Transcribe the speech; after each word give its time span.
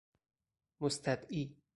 مستدعی 0.81 1.57